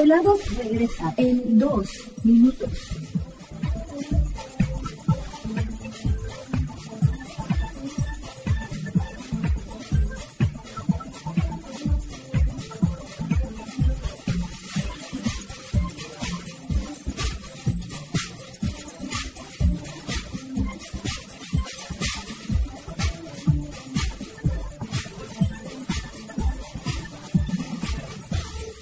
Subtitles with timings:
[0.00, 1.88] Desvelados regresan en 2
[2.24, 2.70] minutos.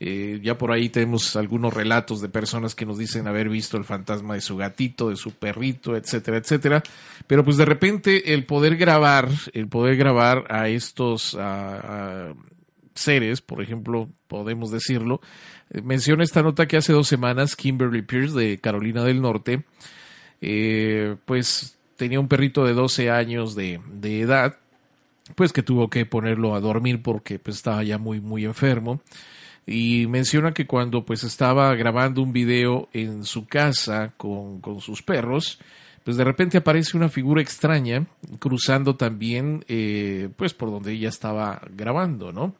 [0.00, 3.84] eh, ya por ahí tenemos algunos relatos de personas que nos dicen haber visto el
[3.84, 6.82] fantasma de su gatito, de su perrito, etcétera, etcétera.
[7.26, 11.36] Pero pues de repente el poder grabar, el poder grabar a estos
[12.94, 15.20] seres, por ejemplo, podemos decirlo.
[15.70, 19.64] Eh, Menciona esta nota que hace dos semanas Kimberly Pierce de Carolina del Norte,
[20.40, 24.56] eh, pues tenía un perrito de 12 años de, de edad,
[25.34, 29.00] pues que tuvo que ponerlo a dormir porque pues estaba ya muy muy enfermo
[29.66, 35.02] y menciona que cuando pues estaba grabando un video en su casa con, con sus
[35.02, 35.58] perros
[36.04, 38.06] pues de repente aparece una figura extraña
[38.38, 42.54] cruzando también eh, pues por donde ella estaba grabando no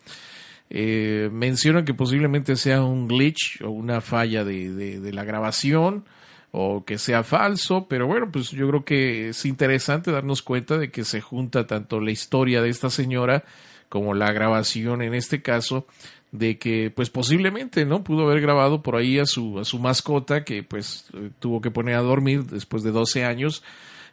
[0.69, 6.05] eh, menciona que posiblemente sea un glitch o una falla de, de- de la grabación
[6.53, 10.91] o que sea falso, pero bueno, pues yo creo que es interesante darnos cuenta de
[10.91, 13.45] que se junta tanto la historia de esta señora
[13.89, 15.87] como la grabación en este caso
[16.33, 20.45] de que pues posiblemente no pudo haber grabado por ahí a su a su mascota
[20.45, 23.63] que pues eh, tuvo que poner a dormir después de 12 años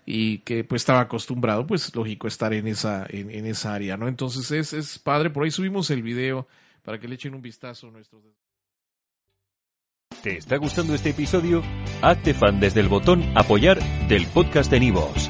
[0.05, 4.07] y que pues estaba acostumbrado pues lógico estar en esa en, en esa área no
[4.07, 6.47] entonces es, es padre por ahí subimos el video
[6.83, 8.23] para que le echen un vistazo a nuestros
[10.23, 11.61] ¿Te está gustando este episodio?
[12.01, 15.29] Hazte fan desde el botón Apoyar del podcast de Nivos.